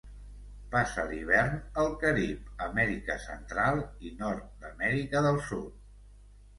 Passa 0.69 1.03
l'hivern 1.11 1.53
al 1.83 1.91
Carib, 2.05 2.49
Amèrica 2.69 3.21
Central 3.29 3.85
i 4.11 4.17
nord 4.27 4.53
d'Amèrica 4.65 5.27
del 5.31 5.43
Sud. 5.49 5.81